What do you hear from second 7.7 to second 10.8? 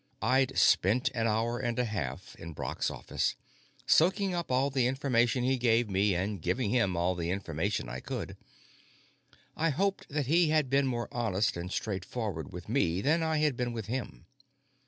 I could. I hoped that he had